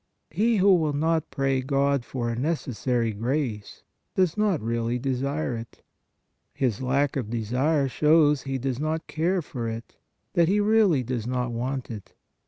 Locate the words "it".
5.55-5.83, 9.69-9.97, 11.91-12.15